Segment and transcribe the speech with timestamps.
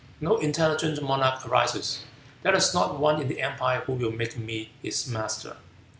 [0.19, 2.05] No intelligent monarch arises;
[2.41, 5.57] there is not one in the empire who will make me his master.